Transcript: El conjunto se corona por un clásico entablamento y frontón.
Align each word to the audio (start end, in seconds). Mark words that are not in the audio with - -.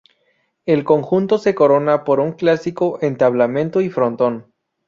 El 0.65 0.83
conjunto 0.83 1.37
se 1.37 1.53
corona 1.53 2.03
por 2.05 2.21
un 2.21 2.31
clásico 2.31 2.97
entablamento 3.03 3.81
y 3.81 3.89
frontón. 3.91 4.51